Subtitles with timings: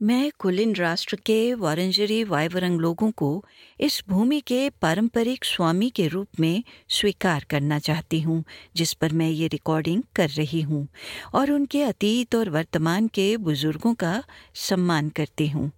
[0.00, 3.44] मैं कुलिन राष्ट्र के वारंजरी वायवरंग लोगों को
[3.80, 8.42] इस भूमि के पारंपरिक स्वामी के रूप में स्वीकार करना चाहती हूँ,
[8.76, 10.86] जिस पर मैं ये रिकॉर्डिंग कर रही हूँ
[11.34, 14.22] और उनके अतीत और वर्तमान के बुज़ुर्गों का
[14.68, 15.70] सम्मान करती हूँ।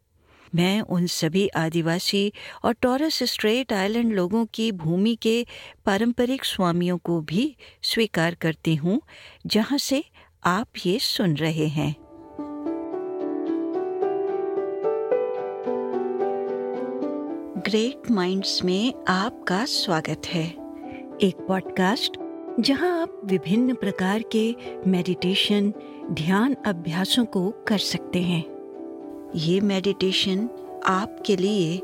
[0.55, 2.32] मैं उन सभी आदिवासी
[2.64, 5.45] और टॉरस स्ट्रेट आइलैंड लोगों की भूमि के
[5.87, 9.00] पारंपरिक स्वामियों को भी स्वीकार करती हूँ,
[9.46, 10.05] जहाँ से
[10.46, 11.95] आप ये सुन रहे हैं।
[17.68, 20.45] ग्रेट माइंड्स में आपका स्वागत है।
[21.22, 22.16] एक पॉडकास्ट
[22.60, 25.73] जहाँ आप विभिन्न प्रकार के मेडिटेशन
[26.12, 28.45] ध्यान अभ्यासों को कर सकते हैं।
[29.36, 30.48] ये मेडिटेशन
[30.86, 31.82] आपके लिए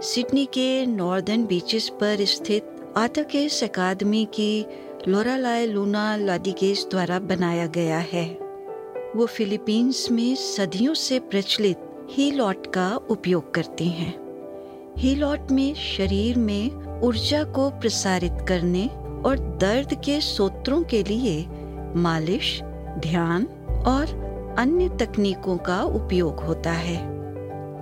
[0.00, 4.66] सिडनी के नॉर्दर्न बीचेस पर स्थित आतकेस अकादमी की
[5.08, 8.38] लोरालाय लूना लादिगेस द्वारा बनाया गया है।
[9.16, 14.23] वो फिलीपींस में सदियों से प्रचलित ही लॉट का उपयोग करती हैं।
[14.98, 18.86] हीलॉट में, शरीर में ऊर्जा को प्रसारित करने
[19.26, 21.46] और दर्द के सोत्रों के लिए
[21.96, 22.60] मालिश,
[22.98, 23.46] ध्यान
[23.86, 26.96] और अन्य तकनीकों का उपयोग होता है।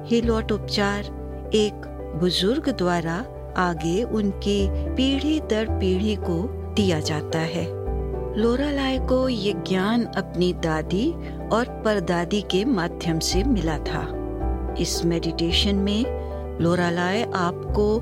[0.07, 1.87] हीलॉट उपचार एक
[2.21, 3.25] बुज़ुर्ग द्वारा
[3.57, 6.43] आगे उनकी पीढ़ी दर पीढ़ी को
[6.77, 7.65] दिया जाता है।
[8.37, 11.13] लोरालाय को ये ज्ञान अपनी दादी
[11.53, 14.07] और परदादी के माध्यम से मिला था।
[14.79, 16.23] इस मेडिटेशन में
[16.63, 17.99] लोरालाय आपको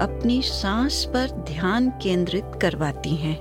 [0.00, 3.36] अपनी सांस पर ध्यान केंद्रित करवाती हैं।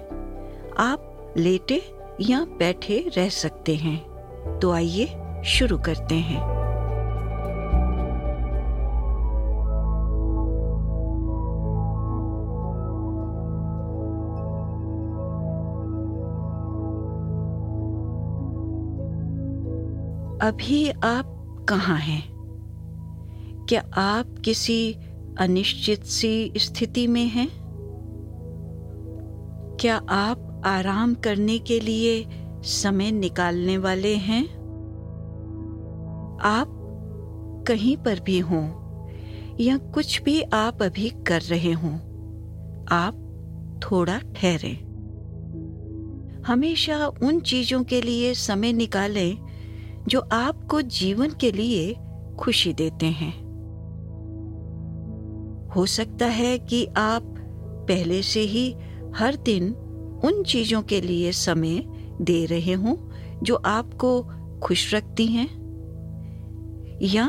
[0.77, 1.81] आप लेटे
[2.21, 6.57] या बैठे रह सकते हैं। तो आइए शुरू करते हैं।
[20.41, 21.33] अभी आप
[21.69, 22.36] कहाँ हैं?
[23.69, 24.93] क्या आप किसी
[25.39, 27.49] अनिश्चित सी स्थिति में हैं?
[29.81, 32.27] क्या आप आराम करने के लिए
[32.63, 34.45] समय निकालने वाले हैं?
[36.43, 36.67] आप
[37.67, 38.63] कहीं पर भी हों
[39.59, 41.93] या कुछ भी आप अभी कर रहे हों,
[42.91, 43.13] आप
[43.83, 44.71] थोड़ा ठहरे।
[46.47, 49.37] हमेशा उन चीज़ों के लिए समय निकालें
[50.07, 51.95] जो आपको जीवन के लिए
[52.39, 53.46] खुशी देते हैं।
[55.75, 57.23] हो सकता है कि आप
[57.87, 58.75] पहले से ही
[59.15, 59.73] हर दिन
[60.23, 61.83] उन चीज़ों के लिए समय
[62.21, 62.95] दे रहे हों
[63.43, 64.21] जो आपको
[64.63, 65.67] खुश रखती हैं?
[67.01, 67.23] या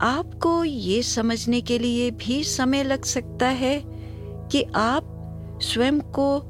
[0.00, 3.82] आपको ये समझने के लिए भी समय लग सकता है
[4.52, 5.08] कि आप
[5.62, 6.42] स्वयं को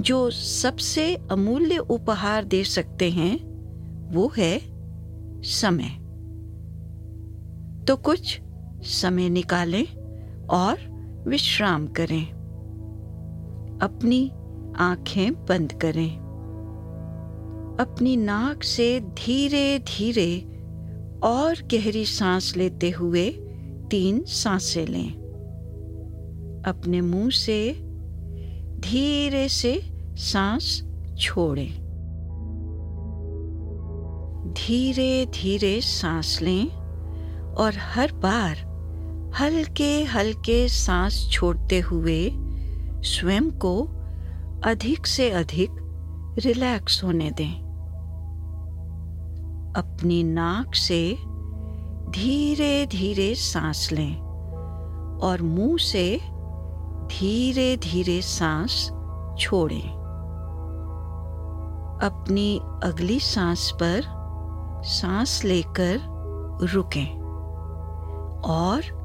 [0.00, 3.36] जो सबसे अमूल्य उपहार दे सकते हैं,
[4.14, 4.60] वो है
[5.42, 6.00] समय।
[7.84, 8.40] तो कुछ
[8.82, 10.03] समय निकालें।
[10.50, 10.78] और
[11.28, 12.26] विश्राम करें।
[13.82, 14.32] अपनी
[14.76, 16.24] आँखें बंद करें।
[17.80, 20.40] अपनी नाक से धीरे धीरे
[21.22, 23.30] और गहरी सांस लेते हुए
[23.90, 25.12] तीन साँसें लें।
[26.66, 27.72] अपने मुँह से
[28.80, 29.82] धीरे से
[30.16, 30.84] सांस
[31.18, 31.84] छोड़ें।
[34.52, 36.68] धीरे धीरे सांस लें
[37.54, 38.73] और हर बार
[39.40, 42.30] हल्के हल्के सांस छोड़ते हुए
[43.02, 43.88] स्वयं को
[44.64, 45.70] अधिक से अधिक
[46.38, 47.64] रिलैक्स होने दें।
[49.76, 51.18] अपनी नाक से
[52.10, 54.16] धीरे धीरे सांस लें
[55.22, 56.20] और मुँह से
[57.06, 58.90] धीरे धीरे सांस
[59.38, 59.88] छोड़ें।
[62.02, 64.02] अपनी अगली सांस पर
[64.84, 65.98] सांस लेकर
[66.72, 67.20] रुकें
[68.40, 69.03] और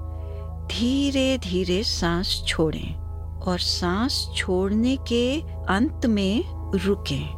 [0.72, 2.96] धीरे धीरे सांस छोड़ें
[3.40, 6.44] और सांस छोड़ने के अंत में
[6.78, 7.30] रुकें।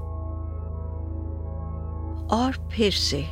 [2.28, 3.26] और फिर से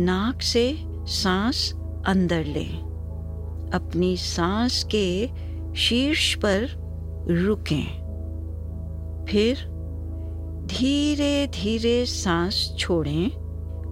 [0.00, 1.72] नाक से सांस
[2.06, 2.78] अंदर लें।
[3.74, 5.28] अपनी सांस के
[5.74, 6.68] शीर्ष पर
[7.30, 8.02] रुकें।
[9.28, 9.56] फिर
[10.66, 13.30] धीरे धीरे सांस छोड़ें।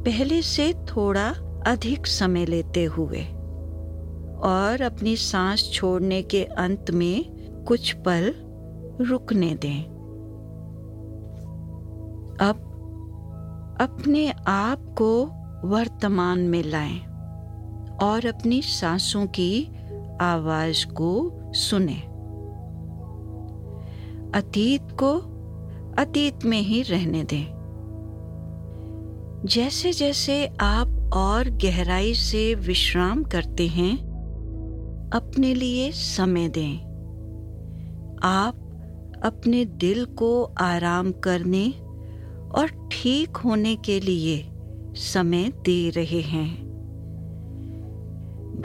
[0.03, 1.29] पहले से थोड़ा
[1.67, 3.27] अधिक समय लेते हुए।
[4.43, 7.25] और अपनी सांस छोड़ने के अंत में
[7.65, 8.35] कुछ पल
[9.01, 9.85] रुकने दें।
[12.41, 12.67] अब
[13.81, 15.25] अपने आप को
[15.69, 16.99] वर्तमान में लाएँ
[18.03, 19.65] और अपनी सांसों की
[20.21, 22.03] आवाज़ को सुने।
[24.35, 25.19] अतीत को
[25.99, 27.61] अतीत में ही रहने दें।
[29.45, 34.10] जैसे जैसे आप और गहराई से विश्राम करते हैं
[35.13, 36.77] अपने लिए समय दें।
[38.23, 38.55] आप
[39.25, 41.71] अपने दिल को आराम करने
[42.55, 44.49] और ठीक होने के लिए
[44.95, 46.71] समय दे रहे हैं।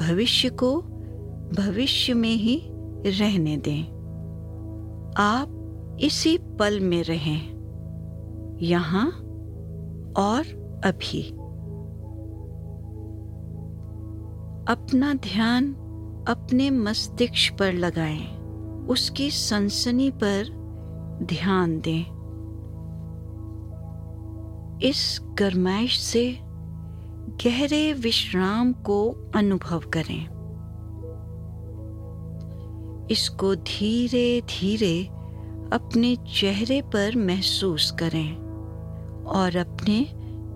[0.02, 0.82] भविष्य को
[1.58, 2.62] भविष्य में ही
[3.06, 3.84] रहने दें।
[5.18, 5.52] आप
[6.02, 7.42] इसी पल में रहें,
[8.62, 9.10] यहाँ
[10.18, 10.42] और
[10.86, 11.30] अभी।
[14.68, 15.76] अपना ध्यान
[16.28, 18.36] अपने मस्तिष्क पर लगाएँ।
[18.88, 20.66] उसकी सनसनी पर
[21.24, 22.16] ध्यान दें।
[24.80, 26.40] इस गरमाइश से
[27.46, 30.36] गहरे विश्राम को अनुभव करें।
[33.12, 35.06] इसको धीरे धीरे
[35.74, 38.36] अपने चेहरे पर महसूस करें
[39.24, 40.08] और अपने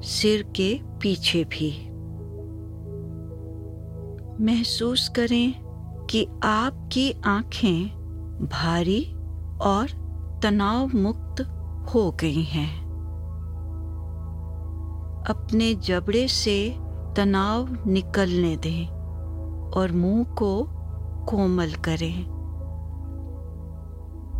[0.07, 1.88] सिर के पीछे भी।
[4.41, 5.53] महसूस करें
[6.05, 7.87] कि आपकी आँखें
[8.45, 9.13] भारी
[9.61, 9.87] और
[10.43, 11.41] तनाव मुक्त
[11.93, 12.81] हो गई हैं।
[15.29, 16.75] अपने जबड़े से
[17.15, 18.87] तनाव निकलने दें
[19.69, 20.63] और मुँह को
[21.25, 22.23] कोमल करें।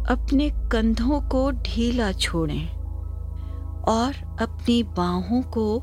[0.09, 2.69] अपने कंधों को ढीला छोड़ें
[3.81, 5.79] और अपनी बाहों को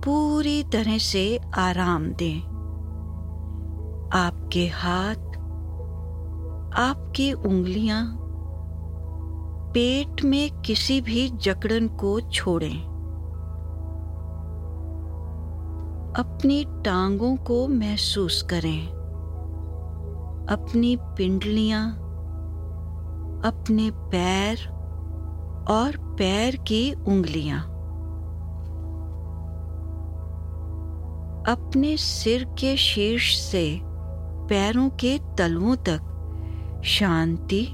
[0.00, 2.53] पूरी तरह से आराम दें।
[4.14, 5.16] आपके हाथ,
[6.78, 8.18] आपकी उंगलियाँ
[9.74, 12.82] पेट में किसी भी जकड़न को छोड़ें।
[16.16, 18.86] अपनी टांगों को महसूस करें।
[20.50, 21.90] अपनी पिंडलियाँ,
[23.44, 24.68] अपने पैर
[25.68, 27.62] और पैर की उंगलियाँ।
[31.48, 33.93] अपने सिर के शीर्ष से
[34.48, 37.66] पैरों के तलवों तक शांति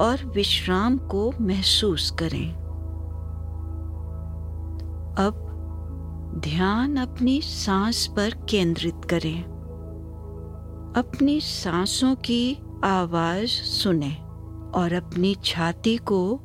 [0.00, 2.52] और विश्राम को महसूस करें।
[5.18, 5.40] अब
[6.38, 9.42] ध्यान अपनी सांस पर केंद्रित करें।
[10.96, 14.16] अपनी सांसों की आवाज़ सुने
[14.74, 16.40] और अपनी छाती को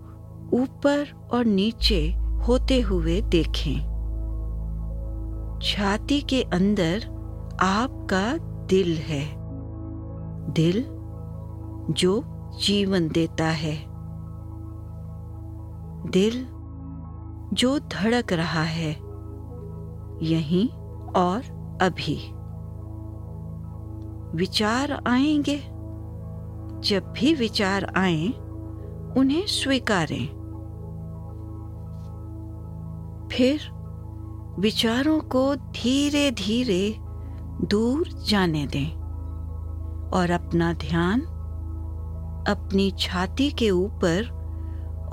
[0.53, 2.15] ऊपर और नीचे
[2.47, 3.89] होते हुए देखें।
[5.63, 7.03] छाती के अंदर
[7.61, 9.38] आपका दिल है।
[10.49, 10.85] दिल
[11.93, 12.23] जो
[12.61, 13.85] जीवन देता है।
[16.09, 16.47] दिल
[17.53, 18.91] जो धड़क रहा है,
[20.21, 20.69] यहीं
[21.11, 21.41] और
[21.81, 22.31] अभी।
[24.37, 25.57] विचार आएँगे,
[26.79, 28.27] जब भी विचार आए,
[29.17, 30.39] उन्हें स्वीकारें।
[33.31, 33.59] फिर
[34.59, 36.95] विचारों को धीरे धीरे
[37.65, 38.98] दूर जाने दें।
[40.13, 41.21] और अपना ध्यान
[42.47, 44.29] अपनी छाती के ऊपर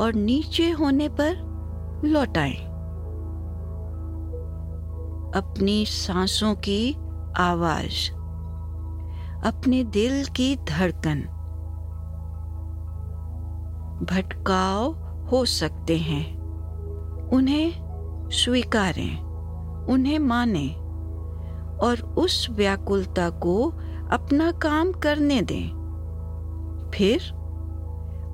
[0.01, 1.35] और नीचे होने पर
[2.05, 2.57] लौटाएँ।
[5.37, 6.95] अपनी सांसों की
[7.37, 8.11] आवाज़,
[9.47, 11.21] अपने दिल की धड़कन
[14.03, 14.93] भटकाव
[15.27, 16.37] हो सकते हैं
[17.29, 17.73] उन्हें
[18.31, 19.19] स्वीकारें,
[19.87, 20.69] उन्हें माने
[21.79, 23.73] और उस व्याकुलता को
[24.13, 27.33] अपना काम करने दें। फिर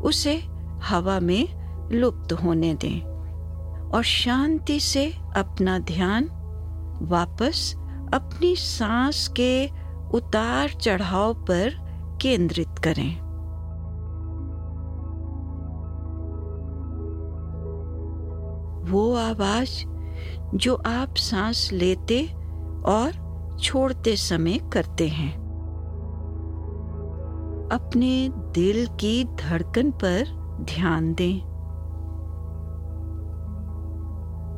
[0.04, 0.36] उसे
[0.82, 1.62] हवा में
[1.92, 3.00] लुप्त होने दें
[3.90, 6.24] और शांति से अपना ध्यान
[7.02, 7.74] वापस
[8.14, 9.66] अपनी सांस के
[10.10, 11.74] उतार चढ़ाव पर
[12.22, 13.20] केंद्रित करें।
[18.82, 19.86] वो आवाज़
[20.56, 22.26] जो आप सांस लेते
[22.86, 23.12] और
[23.62, 25.41] छोड़ते समय करते हैं।
[27.72, 30.24] अपने दिल की धड़कन पर
[30.60, 31.40] ध्यान दें।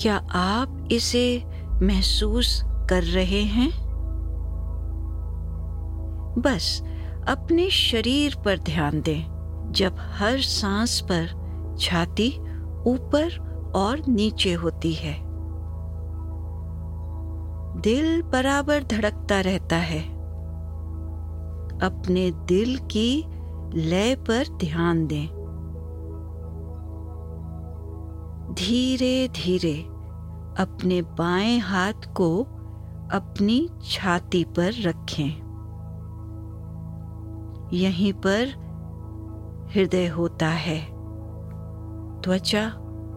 [0.00, 1.44] क्या आप इसे
[1.82, 3.70] महसूस कर रहे हैं?
[6.38, 6.82] बस,
[7.28, 9.34] अपने शरीर पर ध्यान दें।
[9.70, 11.44] जब हर सांस पर
[11.80, 12.38] छाती
[12.86, 15.16] ऊपर और नीचे होती है।
[17.80, 20.13] दिल बराबर धड़कता रहता है।
[21.82, 23.24] अपने दिल की
[23.74, 25.26] लय पर ध्यान दें।
[28.52, 29.82] धीरे धीरे
[30.58, 32.42] अपने बाएँ हाथ को
[33.12, 35.44] अपनी छाती पर रखें।
[37.72, 38.64] यहीं पर
[39.74, 40.94] हृदय होता है।
[42.20, 42.72] त्वचा,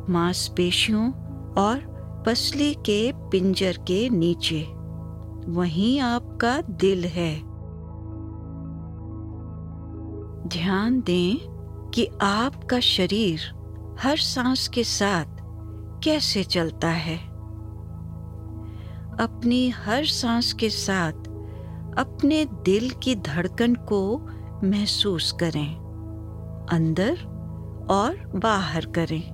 [0.09, 1.11] मांसपेशियों
[1.53, 1.97] और
[2.27, 4.63] पसली के पिंजर के नीचे,
[5.51, 7.46] वहीं आपका दिल है।
[10.47, 11.37] ध्यान दें
[11.93, 13.39] कि आपका शरीर
[13.99, 15.25] हर सांस के साथ
[16.03, 17.17] कैसे चलता है।
[19.19, 21.11] अपनी हर सांस के साथ
[21.97, 24.17] अपने दिल की धड़कन को
[24.63, 25.75] महसूस करें।
[26.71, 27.17] अंदर
[27.89, 29.31] और बाहर करें।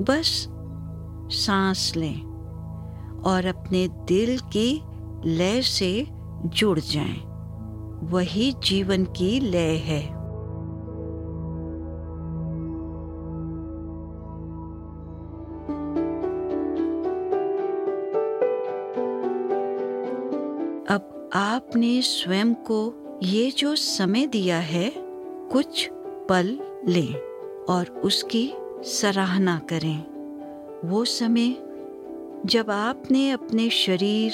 [0.00, 0.48] बस
[1.38, 2.20] सांस लें
[3.20, 4.82] और अपने दिल की
[5.24, 6.06] लय से
[6.46, 7.29] जुड़ जाएँ।
[8.02, 10.06] वही जीवन की लय है।
[20.90, 24.92] अब आपने स्वयं को ये जो समय दिया है,
[25.52, 25.88] कुछ
[26.28, 27.14] पल लें
[27.64, 28.52] और उसकी
[28.82, 30.04] सराहना करें।
[30.84, 31.56] वो समय
[32.46, 34.32] जब आपने अपने शरीर,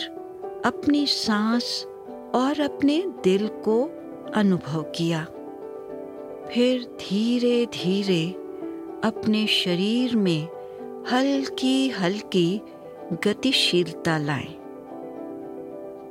[0.64, 1.86] अपनी सांस
[2.36, 3.90] और अपने दिल को
[4.34, 5.24] अनुभव किया।
[6.50, 8.30] फिर धीरे धीरे
[9.04, 10.48] अपने शरीर में
[11.12, 12.60] हल्की हल्की
[13.12, 14.54] गतिशीलता लाएँ।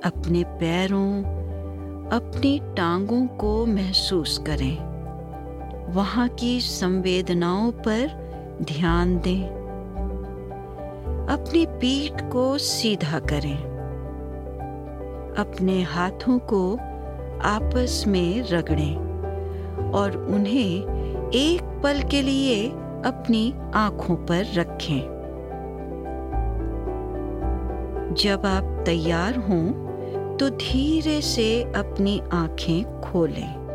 [0.03, 1.23] अपने पैरों,
[2.09, 4.95] अपनी टांगों को महसूस करें।
[5.93, 8.25] वहाँ की संवेदनाओं पर
[8.61, 9.43] ध्यान दें।
[11.29, 13.74] अपनी पीठ को सीधा करें।
[15.37, 16.75] अपने हाथों को
[17.41, 18.95] आपस में रगड़ें
[19.91, 22.69] और उन्हें एक पल के लिए
[23.05, 25.15] अपनी आँखों पर रखें।
[28.17, 29.85] जब आप तैयार हों
[30.37, 33.65] तो धीरे से अपनी आँखें खोलें।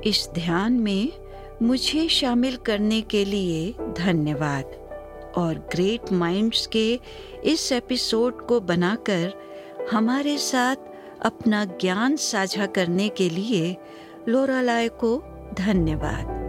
[0.00, 1.12] इस ध्यान में
[1.62, 4.64] मुझे शामिल करने के लिए धन्यवाद
[5.36, 7.00] और ग्रेट माइंड्स के
[7.44, 9.51] इस एपिसोड को बनाकर
[9.90, 10.76] हमारे साथ
[11.22, 13.76] अपना ज्ञान साझा करने के लिए
[14.28, 15.16] लोरालाय को
[15.58, 16.41] धन्यवाद।